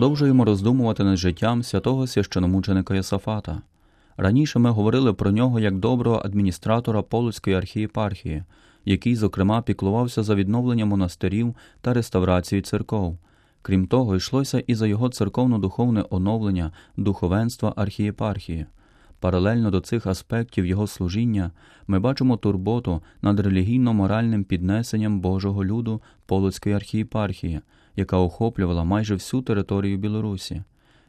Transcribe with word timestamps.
Продовжуємо 0.00 0.44
роздумувати 0.44 1.04
над 1.04 1.16
життям 1.16 1.62
святого 1.62 2.06
священомученика 2.06 2.94
Йосафата. 2.94 3.62
Раніше 4.16 4.58
ми 4.58 4.70
говорили 4.70 5.12
про 5.12 5.30
нього 5.30 5.60
як 5.60 5.78
доброго 5.78 6.22
адміністратора 6.24 7.02
Полоцької 7.02 7.56
архієпархії, 7.56 8.44
який, 8.84 9.16
зокрема, 9.16 9.62
піклувався 9.62 10.22
за 10.22 10.34
відновлення 10.34 10.86
монастирів 10.86 11.54
та 11.80 11.94
реставрацію 11.94 12.62
церков. 12.62 13.18
Крім 13.62 13.86
того, 13.86 14.16
йшлося 14.16 14.62
і 14.66 14.74
за 14.74 14.86
його 14.86 15.08
церковно-духовне 15.08 16.04
оновлення 16.10 16.72
духовенства 16.96 17.72
архієпархії. 17.76 18.66
Паралельно 19.18 19.70
до 19.70 19.80
цих 19.80 20.06
аспектів 20.06 20.66
його 20.66 20.86
служіння 20.86 21.50
ми 21.86 22.00
бачимо 22.00 22.36
турботу 22.36 23.02
над 23.22 23.40
релігійно-моральним 23.40 24.44
піднесенням 24.44 25.20
Божого 25.20 25.64
люду 25.64 26.02
Полоцької 26.26 26.74
архієпархії, 26.74 27.60
яка 27.96 28.16
охоплювала 28.16 28.84
майже 28.84 29.14
всю 29.14 29.42
територію 29.42 29.98
Білорусі. 29.98 30.62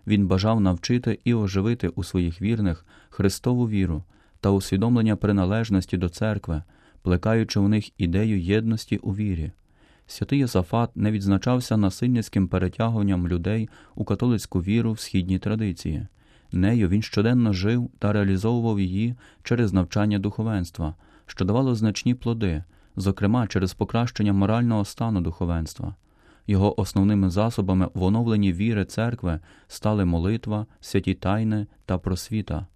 Він 0.07 0.27
бажав 0.27 0.61
навчити 0.61 1.19
і 1.23 1.33
оживити 1.33 1.87
у 1.87 2.03
своїх 2.03 2.41
вірних 2.41 2.85
Христову 3.09 3.69
віру 3.69 4.03
та 4.39 4.49
усвідомлення 4.49 5.15
приналежності 5.15 5.97
до 5.97 6.09
церкви, 6.09 6.63
плекаючи 7.01 7.59
у 7.59 7.67
них 7.67 8.01
ідею 8.01 8.39
єдності 8.39 8.97
у 8.97 9.15
вірі. 9.15 9.51
Святий 10.07 10.39
Єсафат 10.39 10.97
не 10.97 11.11
відзначався 11.11 11.77
насильницьким 11.77 12.47
перетягуванням 12.47 13.27
людей 13.27 13.69
у 13.95 14.03
католицьку 14.03 14.61
віру 14.61 14.91
в 14.91 14.99
східній 14.99 15.39
традиції. 15.39 16.07
Нею 16.51 16.89
він 16.89 17.01
щоденно 17.01 17.53
жив 17.53 17.89
та 17.99 18.13
реалізовував 18.13 18.79
її 18.79 19.15
через 19.43 19.73
навчання 19.73 20.19
духовенства, 20.19 20.95
що 21.25 21.45
давало 21.45 21.75
значні 21.75 22.15
плоди, 22.15 22.63
зокрема 22.95 23.47
через 23.47 23.73
покращення 23.73 24.33
морального 24.33 24.85
стану 24.85 25.21
духовенства. 25.21 25.95
Його 26.47 26.81
основними 26.81 27.29
засобами 27.29 27.89
в 27.93 28.03
оновленні 28.03 28.53
віри 28.53 28.85
церкви 28.85 29.39
стали 29.67 30.05
молитва, 30.05 30.65
святі 30.79 31.13
тайни 31.13 31.67
та 31.85 31.97
просвіта. 31.97 32.67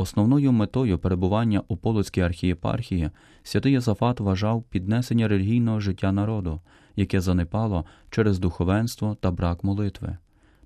Основною 0.00 0.52
метою 0.52 0.98
перебування 0.98 1.62
у 1.68 1.76
Полоцькій 1.76 2.20
архієпархії 2.20 3.10
святий 3.42 3.72
Йосафат 3.72 4.20
вважав 4.20 4.62
піднесення 4.62 5.28
релігійного 5.28 5.80
життя 5.80 6.12
народу, 6.12 6.60
яке 6.96 7.20
занепало 7.20 7.84
через 8.10 8.38
духовенство 8.38 9.16
та 9.20 9.30
брак 9.30 9.64
молитви. 9.64 10.16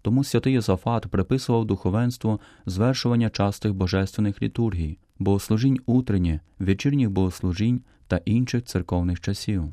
Тому 0.03 0.25
святий 0.25 0.53
Йосафат 0.53 1.07
приписував 1.07 1.65
духовенству 1.65 2.41
звершування 2.67 3.31
частих 3.31 3.75
божественних 3.75 4.43
літургій, 4.43 4.99
богослужінь 5.19 5.79
утренні, 5.87 6.41
вечірніх 6.59 7.11
богослужінь 7.11 7.81
та 8.07 8.21
інших 8.25 8.65
церковних 8.65 9.21
часів. 9.21 9.65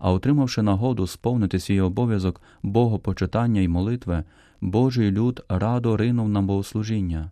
А 0.00 0.12
отримавши 0.12 0.62
нагоду 0.62 1.06
сповнити 1.06 1.58
свій 1.58 1.80
обов'язок 1.80 2.42
богопочитання 2.62 3.60
і 3.60 3.68
молитви, 3.68 4.24
Божий 4.60 5.10
люд 5.10 5.44
радо 5.48 5.96
ринув 5.96 6.28
на 6.28 6.42
богослужіння. 6.42 7.30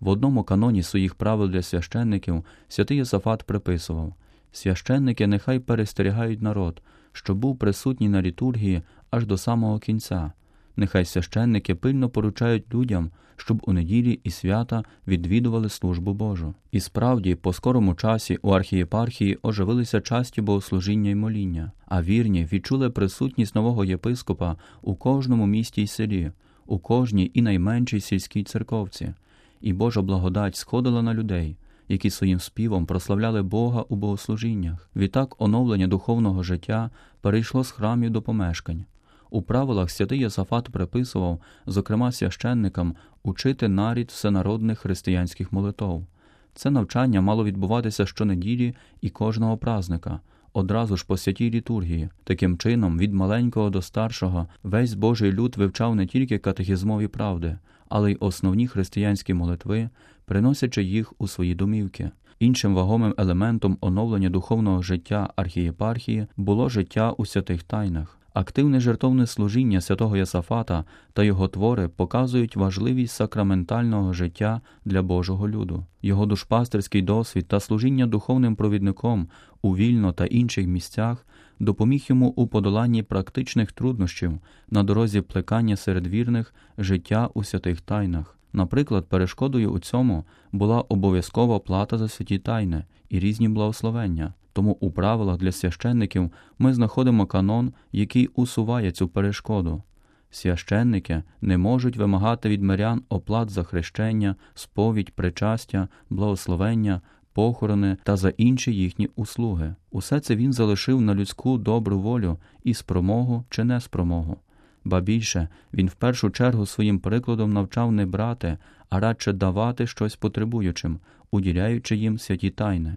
В 0.00 0.08
одному 0.08 0.44
каноні 0.44 0.82
своїх 0.82 1.14
правил 1.14 1.48
для 1.48 1.62
священників 1.62 2.44
святий 2.68 2.96
Єсафат 2.96 3.42
приписував 3.42 4.14
священники 4.52 5.26
нехай 5.26 5.58
перестерігають 5.58 6.42
народ, 6.42 6.82
що 7.12 7.34
був 7.34 7.58
присутній 7.58 8.08
на 8.08 8.22
літургії 8.22 8.82
аж 9.10 9.26
до 9.26 9.38
самого 9.38 9.78
кінця. 9.78 10.32
Нехай 10.80 11.04
священники 11.04 11.74
пильно 11.74 12.08
поручають 12.08 12.74
людям, 12.74 13.10
щоб 13.36 13.62
у 13.66 13.72
неділі 13.72 14.20
і 14.24 14.30
свята 14.30 14.84
відвідували 15.06 15.68
службу 15.68 16.14
Божу. 16.14 16.54
І 16.72 16.80
справді, 16.80 17.34
по 17.34 17.52
скорому 17.52 17.94
часі 17.94 18.38
у 18.42 18.50
архієпархії 18.50 19.38
оживилися 19.42 20.00
часті 20.00 20.40
богослужіння 20.40 21.10
й 21.10 21.14
моління, 21.14 21.72
а 21.86 22.02
вірні 22.02 22.48
відчули 22.52 22.90
присутність 22.90 23.54
нового 23.54 23.84
єпископа 23.84 24.56
у 24.82 24.94
кожному 24.94 25.46
місті 25.46 25.82
й 25.82 25.86
селі, 25.86 26.32
у 26.66 26.78
кожній 26.78 27.30
і 27.34 27.42
найменшій 27.42 28.00
сільській 28.00 28.44
церковці, 28.44 29.14
і 29.60 29.72
Божа 29.72 30.02
благодать 30.02 30.56
сходила 30.56 31.02
на 31.02 31.14
людей. 31.14 31.56
Які 31.88 32.10
своїм 32.10 32.40
співом 32.40 32.86
прославляли 32.86 33.42
Бога 33.42 33.84
у 33.88 33.96
богослужіннях. 33.96 34.90
Відтак 34.96 35.42
оновлення 35.42 35.86
духовного 35.86 36.42
життя 36.42 36.90
перейшло 37.20 37.64
з 37.64 37.70
храмів 37.70 38.10
до 38.10 38.22
помешкань. 38.22 38.84
У 39.30 39.42
правилах 39.42 39.90
святий 39.90 40.18
Єсафат 40.18 40.68
приписував, 40.68 41.40
зокрема 41.66 42.12
священникам, 42.12 42.94
учити 43.22 43.68
нарід 43.68 44.10
всенародних 44.10 44.78
християнських 44.78 45.52
молитов. 45.52 46.06
Це 46.54 46.70
навчання 46.70 47.20
мало 47.20 47.44
відбуватися 47.44 48.06
щонеділі 48.06 48.74
і 49.00 49.10
кожного 49.10 49.56
празника, 49.56 50.20
одразу 50.52 50.96
ж 50.96 51.04
по 51.06 51.16
святій 51.16 51.50
літургії. 51.50 52.08
Таким 52.24 52.58
чином, 52.58 52.98
від 52.98 53.12
маленького 53.12 53.70
до 53.70 53.82
старшого, 53.82 54.46
весь 54.62 54.94
Божий 54.94 55.32
люд 55.32 55.56
вивчав 55.56 55.94
не 55.94 56.06
тільки 56.06 56.38
катехізмові 56.38 57.08
правди, 57.08 57.58
але 57.88 58.12
й 58.12 58.16
основні 58.20 58.66
християнські 58.66 59.34
молитви, 59.34 59.88
приносячи 60.24 60.82
їх 60.82 61.12
у 61.18 61.28
свої 61.28 61.54
домівки. 61.54 62.10
Іншим 62.38 62.74
вагомим 62.74 63.14
елементом 63.18 63.78
оновлення 63.80 64.30
духовного 64.30 64.82
життя 64.82 65.32
архієпархії 65.36 66.26
було 66.36 66.68
життя 66.68 67.12
у 67.12 67.26
святих 67.26 67.62
тайнах. 67.62 68.19
Активне 68.32 68.80
жертовне 68.80 69.26
служіння 69.26 69.80
святого 69.80 70.16
Єсафата 70.16 70.84
та 71.12 71.24
його 71.24 71.48
твори 71.48 71.88
показують 71.88 72.56
важливість 72.56 73.14
сакраментального 73.14 74.12
життя 74.12 74.60
для 74.84 75.02
Божого 75.02 75.48
люду. 75.48 75.86
Його 76.02 76.26
душпастерський 76.26 77.02
досвід 77.02 77.48
та 77.48 77.60
служіння 77.60 78.06
духовним 78.06 78.56
провідником 78.56 79.28
у 79.62 79.76
вільно 79.76 80.12
та 80.12 80.26
інших 80.26 80.66
місцях 80.66 81.26
допоміг 81.58 82.04
йому 82.08 82.28
у 82.28 82.46
подоланні 82.46 83.02
практичних 83.02 83.72
труднощів 83.72 84.38
на 84.70 84.82
дорозі 84.82 85.20
плекання 85.20 85.76
серед 85.76 86.06
вірних 86.06 86.54
життя 86.78 87.28
у 87.34 87.44
святих 87.44 87.80
тайнах. 87.80 88.39
Наприклад, 88.52 89.06
перешкодою 89.08 89.70
у 89.70 89.78
цьому 89.78 90.24
була 90.52 90.80
обов'язкова 90.80 91.58
плата 91.58 91.98
за 91.98 92.08
святі 92.08 92.38
тайни 92.38 92.84
і 93.08 93.18
різні 93.18 93.48
благословення. 93.48 94.34
Тому 94.52 94.76
у 94.80 94.90
правилах 94.90 95.36
для 95.36 95.52
священників 95.52 96.30
ми 96.58 96.74
знаходимо 96.74 97.26
канон, 97.26 97.72
який 97.92 98.26
усуває 98.26 98.92
цю 98.92 99.08
перешкоду. 99.08 99.82
Священники 100.30 101.22
не 101.40 101.58
можуть 101.58 101.96
вимагати 101.96 102.48
від 102.48 102.62
мирян 102.62 103.02
оплат 103.08 103.50
за 103.50 103.62
хрещення, 103.62 104.36
сповідь, 104.54 105.10
причастя, 105.10 105.88
благословення, 106.10 107.00
похорони 107.32 107.96
та 108.02 108.16
за 108.16 108.28
інші 108.28 108.74
їхні 108.74 109.08
услуги. 109.16 109.74
Усе 109.90 110.20
це 110.20 110.36
він 110.36 110.52
залишив 110.52 111.00
на 111.00 111.14
людську 111.14 111.58
добру 111.58 112.00
волю 112.00 112.38
і 112.64 112.74
спромогу 112.74 113.44
чи 113.50 113.64
неспромогу. 113.64 114.36
Ба 114.84 115.00
більше 115.00 115.48
він 115.74 115.88
в 115.88 115.94
першу 115.94 116.30
чергу 116.30 116.66
своїм 116.66 116.98
прикладом 116.98 117.52
навчав 117.52 117.92
не 117.92 118.06
брати, 118.06 118.58
а 118.88 119.00
радше 119.00 119.32
давати 119.32 119.86
щось 119.86 120.16
потребуючим, 120.16 120.98
уділяючи 121.30 121.96
їм 121.96 122.18
святі 122.18 122.50
тайни 122.50 122.96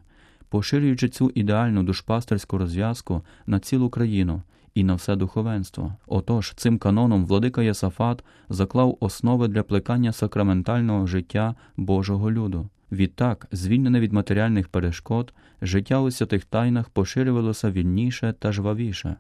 поширюючи 0.54 1.10
цю 1.10 1.32
ідеальну 1.36 1.84
душпастерську 1.84 2.58
розв'язку 2.58 3.22
на 3.48 3.60
цілу 3.60 3.90
країну 3.90 4.42
і 4.76 4.84
на 4.84 4.96
все 4.96 5.16
духовенство. 5.16 5.94
Отож, 6.08 6.54
цим 6.56 6.78
каноном 6.78 7.26
владика 7.26 7.62
Єсафат 7.62 8.24
заклав 8.50 8.98
основи 9.00 9.48
для 9.48 9.64
плекання 9.64 10.12
сакраментального 10.12 11.08
життя 11.08 11.56
Божого 11.78 12.32
люду. 12.32 12.70
Відтак, 12.92 13.48
звільнене 13.52 14.00
від 14.00 14.14
матеріальних 14.14 14.68
перешкод, 14.68 15.34
життя 15.62 16.00
у 16.00 16.12
святих 16.12 16.46
тайнах 16.46 16.90
поширювалося 16.90 17.72
вільніше 17.72 18.34
та 18.40 18.52
жвавіше. 18.52 19.16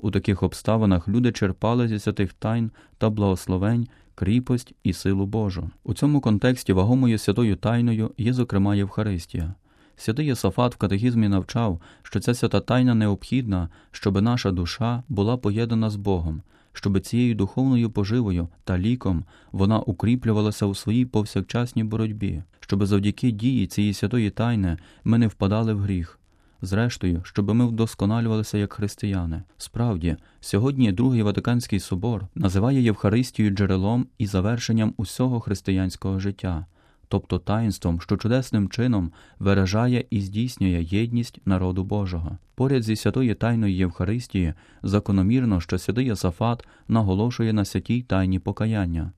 У 0.00 0.10
таких 0.10 0.42
обставинах 0.42 1.08
люди 1.08 1.32
черпали 1.32 1.88
зі 1.88 1.98
святих 1.98 2.32
тайн 2.32 2.70
та 2.98 3.10
благословень 3.10 3.88
кріпость 4.14 4.74
і 4.82 4.92
силу 4.92 5.26
Божу. 5.26 5.70
У 5.84 5.94
цьому 5.94 6.20
контексті 6.20 6.72
вагомою 6.72 7.18
святою 7.18 7.56
тайною 7.56 8.10
є, 8.18 8.32
зокрема, 8.32 8.74
Євхаристія. 8.74 9.54
Святий 9.96 10.26
Єсафат 10.26 10.74
в 10.74 10.78
катехізмі 10.78 11.28
навчав, 11.28 11.80
що 12.02 12.20
ця 12.20 12.34
свята 12.34 12.60
тайна 12.60 12.94
необхідна, 12.94 13.68
щоб 13.90 14.22
наша 14.22 14.50
душа 14.50 15.02
була 15.08 15.36
поєднана 15.36 15.90
з 15.90 15.96
Богом, 15.96 16.42
щоб 16.72 17.00
цією 17.00 17.34
духовною 17.34 17.90
поживою 17.90 18.48
та 18.64 18.78
ліком 18.78 19.24
вона 19.52 19.78
укріплювалася 19.78 20.66
у 20.66 20.74
своїй 20.74 21.06
повсякчасній 21.06 21.84
боротьбі, 21.84 22.42
щоб 22.60 22.86
завдяки 22.86 23.30
дії 23.30 23.66
цієї 23.66 23.94
святої 23.94 24.30
тайни 24.30 24.78
ми 25.04 25.18
не 25.18 25.26
впадали 25.26 25.74
в 25.74 25.78
гріх. 25.78 26.18
Зрештою, 26.62 27.20
щоб 27.24 27.54
ми 27.54 27.66
вдосконалювалися 27.66 28.58
як 28.58 28.72
християни. 28.72 29.42
Справді, 29.56 30.16
сьогодні 30.40 30.92
Другий 30.92 31.22
Ватиканський 31.22 31.80
собор 31.80 32.26
називає 32.34 32.82
Євхаристію 32.82 33.50
джерелом 33.50 34.06
і 34.18 34.26
завершенням 34.26 34.94
усього 34.96 35.40
християнського 35.40 36.18
життя 36.18 36.66
тобто 37.08 37.38
таїнством, 37.38 38.00
що 38.00 38.16
чудесним 38.16 38.68
чином 38.68 39.12
виражає 39.38 40.04
і 40.10 40.20
здійснює 40.20 40.82
єдність 40.82 41.40
народу 41.44 41.84
Божого. 41.84 42.38
Поряд 42.54 42.82
зі 42.82 42.96
святої 42.96 43.34
тайної 43.34 43.76
Євхаристії 43.76 44.54
закономірно, 44.82 45.60
що 45.60 45.78
святий 45.78 46.06
Єсафат 46.06 46.66
наголошує 46.88 47.52
на 47.52 47.64
святій 47.64 48.02
тайні 48.02 48.38
покаяння. 48.38 49.12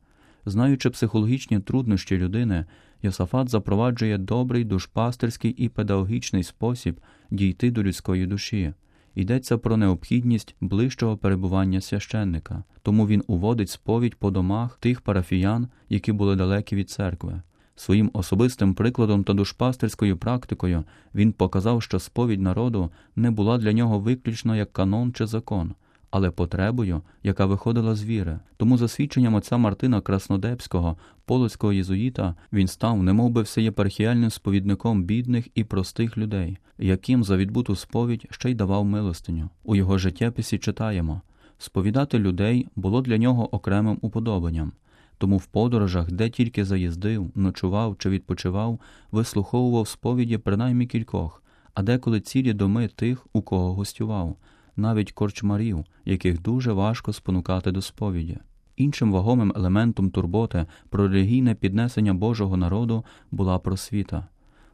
Знаючи 0.45 0.91
психологічні 0.91 1.61
труднощі 1.61 2.17
людини, 2.17 2.65
Йосафат 3.03 3.49
запроваджує 3.49 4.19
добрий 4.19 4.65
душпастерський 4.65 5.51
і 5.51 5.69
педагогічний 5.69 6.43
спосіб 6.43 7.01
дійти 7.31 7.71
до 7.71 7.83
людської 7.83 8.27
душі. 8.27 8.75
йдеться 9.15 9.59
про 9.59 9.77
необхідність 9.77 10.55
ближчого 10.61 11.17
перебування 11.17 11.81
священника, 11.81 12.65
тому 12.83 13.07
він 13.07 13.23
уводить 13.27 13.71
сповідь 13.71 14.15
по 14.15 14.31
домах 14.31 14.77
тих 14.77 15.01
парафіян, 15.01 15.69
які 15.89 16.13
були 16.13 16.37
далекі 16.37 16.77
від 16.77 16.91
церкви. 16.91 17.43
Своїм 17.77 18.11
особистим 18.13 18.75
прикладом 18.75 19.25
та 19.25 19.33
душпастерською 19.33 20.17
практикою 20.17 20.85
він 21.15 21.33
показав, 21.33 21.83
що 21.83 21.99
сповідь 21.99 22.41
народу 22.41 22.91
не 23.17 23.31
була 23.31 23.59
для 23.59 23.73
нього 23.73 23.99
виключно 23.99 24.57
як 24.57 24.73
канон 24.73 25.13
чи 25.13 25.27
закон, 25.27 25.75
але 26.11 26.31
потребою, 26.31 27.03
яка 27.23 27.47
виходила 27.47 27.95
з 27.95 28.05
віри. 28.05 28.39
Тому, 28.57 28.79
за 28.79 28.89
свідченням 28.89 29.35
отця 29.35 29.57
Мартина 29.57 30.01
Краснодепського, 30.01 30.97
полоцького 31.25 31.73
єзуїта, 31.73 32.35
він 32.53 32.69
став 32.69 33.03
немовби 33.03 33.43
всеєпархіальним 33.43 34.31
сповідником 34.31 35.05
бідних 35.05 35.49
і 35.55 35.65
простих 35.65 36.19
людей, 36.19 36.59
яким 36.79 37.25
за 37.25 37.37
відбуту 37.37 37.77
сповідь 37.77 38.27
ще 38.31 38.51
й 38.51 38.55
давав 38.55 38.85
милостиню. 38.85 39.51
У 39.65 39.77
його 39.77 39.99
життєписі 39.99 40.59
читаємо 40.59 41.23
сповідати 41.63 42.19
людей 42.19 42.69
було 42.77 43.03
для 43.03 43.19
нього 43.19 43.55
окремим 43.55 43.99
уподобанням. 44.01 44.73
Тому 45.19 45.37
в 45.37 45.47
подорожах, 45.47 46.13
де 46.13 46.31
тільки 46.31 46.65
заїздив, 46.65 47.31
ночував 47.35 47.97
чи 47.99 48.11
відпочивав, 48.11 48.81
вислуховував 49.13 49.89
сповіді 49.89 50.39
принаймні 50.39 50.87
кількох, 50.87 51.43
а 51.75 51.83
деколи 51.83 52.21
цілі 52.21 52.53
доми 52.53 52.89
тих, 52.89 53.27
у 53.33 53.43
кого 53.43 53.75
гостював, 53.75 54.37
навіть 54.81 55.13
корчмарів, 55.13 55.85
яких 56.05 56.43
дуже 56.43 56.73
важко 56.73 57.13
спонукати 57.13 57.73
до 57.73 57.83
сповіді. 57.83 58.39
Іншим 58.77 59.13
вагомим 59.13 59.53
елементом 59.57 60.11
турботи 60.11 60.67
про 60.89 61.09
релігійне 61.09 61.55
піднесення 61.55 62.15
Божого 62.15 62.57
народу 62.57 63.05
була 63.31 63.59
просвіта. 63.59 64.27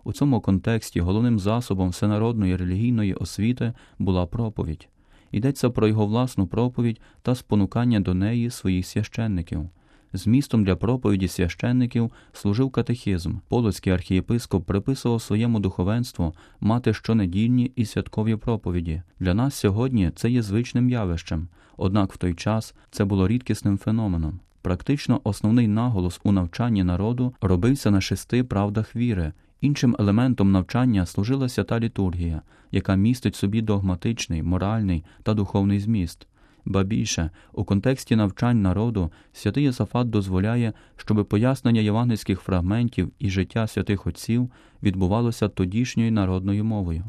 У 0.05 0.13
цьому 0.13 0.41
контексті 0.41 1.01
головним 1.01 1.39
засобом 1.39 1.89
всенародної 1.89 2.57
релігійної 2.57 3.15
освіти 3.15 3.73
була 3.99 4.27
проповідь. 4.27 4.89
Йдеться 5.33 5.71
про 5.71 5.89
його 5.89 6.07
власну 6.07 6.47
проповідь 6.47 7.01
та 7.23 7.35
спонукання 7.35 8.01
до 8.01 8.15
неї 8.15 8.51
своїх 8.51 8.87
священників. 8.87 9.71
Змістом 10.17 10.65
для 10.65 10.77
проповіді 10.77 11.29
священників 11.29 12.13
служив 12.33 12.71
катехізм. 12.71 13.37
Полоцький 13.49 13.93
архієпископ 13.93 14.67
приписував 14.67 15.23
своєму 15.23 15.61
духовенству 15.61 16.35
мати 16.61 16.95
щонедільні 16.95 17.73
і 17.77 17.85
святкові 17.85 18.37
проповіді. 18.37 19.03
Для 19.21 19.35
нас 19.35 19.55
сьогодні 19.55 20.11
це 20.17 20.31
є 20.31 20.43
звичним 20.43 20.91
явищем, 20.91 21.49
однак 21.77 22.13
в 22.13 22.17
той 22.17 22.35
час 22.35 22.75
це 22.91 23.05
було 23.05 23.29
рідкісним 23.29 23.79
феноменом. 23.79 24.41
Практично 24.63 25.21
основний 25.25 25.69
наголос 25.69 26.21
у 26.25 26.33
навчанні 26.33 26.85
народу 26.85 27.35
робився 27.41 27.91
на 27.91 28.01
шести 28.01 28.45
правдах 28.45 28.97
віри. 28.97 29.33
Іншим 29.61 29.97
елементом 29.99 30.53
навчання 30.53 31.07
служила 31.07 31.49
свята 31.49 31.81
літургія, 31.81 32.43
яка 32.73 32.95
містить 32.95 33.37
собі 33.37 33.63
догматичний, 33.63 34.43
моральний 34.43 35.05
та 35.23 35.35
духовний 35.35 35.81
зміст. 35.81 36.27
Ба 36.67 36.83
більше, 36.83 37.31
у 37.53 37.65
контексті 37.65 38.17
навчань 38.17 38.63
народу 38.63 39.11
святий 39.33 39.65
Єсафат 39.65 40.11
дозволяє, 40.11 40.73
щоби 40.97 41.25
пояснення 41.25 41.81
євангельських 41.81 42.41
фрагментів 42.41 43.13
і 43.19 43.31
життя 43.31 43.67
святих 43.67 44.07
отців 44.07 44.51
відбувалося 44.83 45.49
тодішньою 45.49 46.13
народною 46.13 46.65
мовою. 46.65 47.05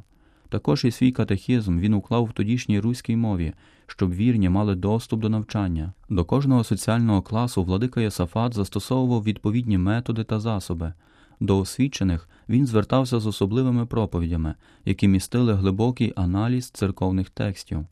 Також 0.50 0.86
і 0.86 0.92
свій 0.92 1.12
катехізм 1.12 1.80
він 1.80 1.94
уклав 1.94 2.26
в 2.26 2.32
тодішній 2.32 2.80
руській 2.80 3.16
мові, 3.16 3.54
щоб 3.88 4.14
вірні 4.14 4.50
мали 4.50 4.76
доступ 4.76 5.20
до 5.22 5.30
навчання. 5.30 5.94
До 6.10 6.26
кожного 6.26 6.64
соціального 6.64 7.22
класу 7.22 7.64
владика 7.64 8.02
Йосафат 8.02 8.54
застосовував 8.54 9.24
відповідні 9.24 9.78
методи 9.78 10.24
та 10.24 10.40
засоби. 10.40 10.94
До 11.40 11.60
освічених 11.60 12.30
він 12.50 12.66
звертався 12.66 13.20
з 13.20 13.28
особливими 13.28 13.86
проповідями, 13.86 14.56
які 14.86 15.08
містили 15.08 15.54
глибокий 15.54 16.14
аналіз 16.16 16.70
церковних 16.70 17.30
текстів 17.30 17.86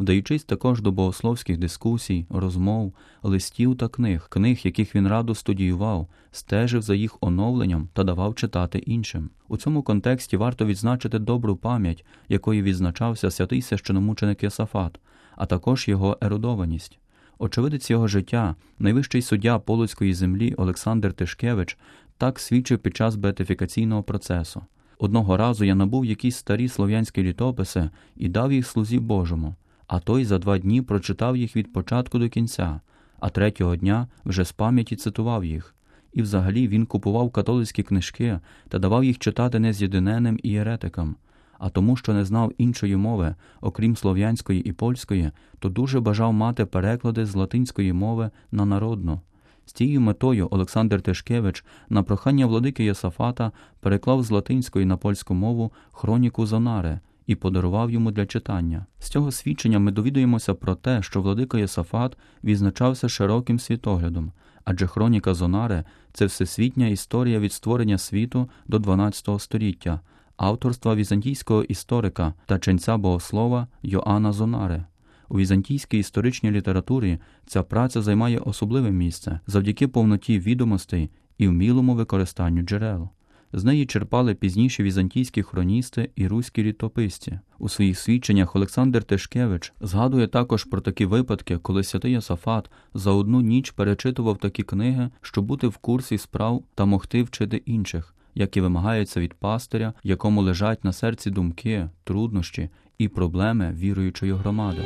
вдаючись 0.00 0.44
також 0.44 0.82
до 0.82 0.92
богословських 0.92 1.58
дискусій, 1.58 2.26
розмов, 2.30 2.94
листів 3.22 3.76
та 3.76 3.88
книг, 3.88 4.26
книг, 4.28 4.60
яких 4.64 4.94
він 4.94 5.08
радо 5.08 5.34
студіював, 5.34 6.08
стежив 6.30 6.82
за 6.82 6.94
їх 6.94 7.16
оновленням 7.20 7.88
та 7.92 8.04
давав 8.04 8.34
читати 8.34 8.78
іншим. 8.78 9.30
У 9.48 9.56
цьому 9.56 9.82
контексті 9.82 10.36
варто 10.36 10.66
відзначити 10.66 11.18
добру 11.18 11.56
пам'ять, 11.56 12.04
якою 12.28 12.62
відзначався 12.62 13.30
святий 13.30 13.62
священомученик 13.62 14.42
Йосафат, 14.42 15.00
а 15.36 15.46
також 15.46 15.88
його 15.88 16.18
ерудованість. 16.20 16.98
Очевидець 17.38 17.90
його 17.90 18.08
життя, 18.08 18.54
найвищий 18.78 19.22
суддя 19.22 19.58
Полоцької 19.58 20.14
землі 20.14 20.54
Олександр 20.54 21.12
Тишкевич, 21.12 21.78
так 22.18 22.38
свідчив 22.40 22.78
під 22.78 22.96
час 22.96 23.16
беатифікаційного 23.16 24.02
процесу. 24.02 24.62
Одного 24.98 25.36
разу 25.36 25.64
я 25.64 25.74
набув 25.74 26.04
якісь 26.04 26.36
старі 26.36 26.68
слов'янські 26.68 27.22
літописи 27.22 27.90
і 28.16 28.28
дав 28.28 28.52
їх 28.52 28.66
слузі 28.66 28.98
Божому 28.98 29.54
а 29.90 30.00
той 30.00 30.24
за 30.24 30.38
два 30.38 30.58
дні 30.58 30.82
прочитав 30.82 31.36
їх 31.36 31.56
від 31.56 31.72
початку 31.72 32.18
до 32.18 32.28
кінця, 32.28 32.80
а 33.20 33.28
третього 33.28 33.76
дня 33.76 34.08
вже 34.24 34.44
з 34.44 34.52
пам'яті 34.52 34.96
цитував 34.96 35.44
їх. 35.44 35.74
І 36.12 36.22
взагалі 36.22 36.68
він 36.68 36.86
купував 36.86 37.30
католицькі 37.30 37.82
книжки 37.82 38.40
та 38.68 38.78
давав 38.78 39.04
їх 39.04 39.18
читати 39.18 39.58
не 39.58 39.72
з'єдиненим 39.72 40.38
і 40.42 40.50
єретикам, 40.50 41.16
а 41.58 41.70
тому, 41.70 41.96
що 41.96 42.14
не 42.14 42.24
знав 42.24 42.52
іншої 42.58 42.96
мови, 42.96 43.34
окрім 43.60 43.96
слов'янської 43.96 44.60
і 44.60 44.72
польської, 44.72 45.30
то 45.58 45.68
дуже 45.68 46.00
бажав 46.00 46.32
мати 46.32 46.66
переклади 46.66 47.26
з 47.26 47.34
латинської 47.34 47.92
мови 47.92 48.30
на 48.52 48.64
народну. 48.64 49.20
З 49.66 49.72
цією 49.72 50.00
метою 50.00 50.48
Олександр 50.50 51.02
Тишкевич 51.02 51.64
на 51.88 52.02
прохання 52.02 52.46
владики 52.46 52.84
Йосафата 52.84 53.52
переклав 53.80 54.22
з 54.22 54.30
латинської 54.30 54.86
на 54.86 54.96
польську 54.96 55.34
мову 55.34 55.72
хроніку 55.92 56.46
Зонари, 56.46 57.00
і 57.30 57.34
подарував 57.34 57.90
йому 57.90 58.10
для 58.10 58.26
читання. 58.26 58.86
З 58.98 59.08
цього 59.08 59.32
свідчення 59.32 59.78
ми 59.78 59.92
довідуємося 59.92 60.54
про 60.54 60.74
те, 60.74 61.02
що 61.02 61.22
владика 61.22 61.58
Йосафат 61.58 62.16
відзначався 62.44 63.08
широким 63.08 63.58
світоглядом, 63.58 64.32
адже 64.64 64.86
хроніка 64.86 65.34
Зонари 65.34 65.84
це 66.12 66.26
всесвітня 66.26 66.86
історія 66.86 67.38
від 67.38 67.52
створення 67.52 67.98
світу 67.98 68.48
до 68.66 68.78
XII 68.78 69.38
століття, 69.38 70.00
авторства 70.36 70.94
візантійського 70.94 71.62
історика 71.62 72.34
та 72.46 72.58
ченця 72.58 72.96
богослова 72.96 73.66
Йоанна 73.82 74.32
Зонаре. 74.32 74.86
У 75.28 75.38
візантійській 75.38 75.98
історичній 75.98 76.50
літературі 76.50 77.18
ця 77.46 77.62
праця 77.62 78.02
займає 78.02 78.38
особливе 78.38 78.90
місце 78.90 79.40
завдяки 79.46 79.88
повноті 79.88 80.38
відомостей 80.38 81.10
і 81.38 81.48
вмілому 81.48 81.94
використанню 81.94 82.62
джерел. 82.62 83.08
З 83.52 83.64
неї 83.64 83.86
черпали 83.86 84.34
пізніші 84.34 84.82
візантійські 84.82 85.42
хроністи 85.42 86.10
і 86.16 86.28
руські 86.28 86.62
літописці. 86.62 87.38
У 87.58 87.68
своїх 87.68 87.98
свідченнях 87.98 88.56
Олександр 88.56 89.04
Тишкевич 89.04 89.72
згадує 89.80 90.26
також 90.26 90.64
про 90.64 90.80
такі 90.80 91.06
випадки, 91.06 91.58
коли 91.58 91.84
святий 91.84 92.12
Йосафат 92.12 92.70
за 92.94 93.10
одну 93.10 93.40
ніч 93.40 93.70
перечитував 93.70 94.38
такі 94.38 94.62
книги, 94.62 95.10
щоб 95.20 95.44
бути 95.44 95.66
в 95.66 95.76
курсі 95.76 96.18
справ 96.18 96.62
та 96.74 96.84
могти 96.84 97.22
вчити 97.22 97.56
інших, 97.56 98.14
як 98.34 98.56
і 98.56 98.60
вимагається 98.60 99.20
від 99.20 99.34
пастиря, 99.34 99.92
якому 100.02 100.42
лежать 100.42 100.84
на 100.84 100.92
серці 100.92 101.30
думки, 101.30 101.88
труднощі 102.04 102.68
і 102.98 103.08
проблеми 103.08 103.74
віруючої 103.78 104.32
громади. 104.32 104.82